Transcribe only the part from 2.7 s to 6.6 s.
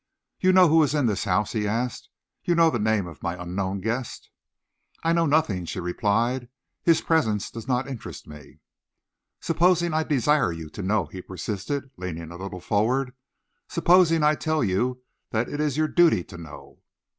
the name of my unknown guest?" "I know nothing," she replied.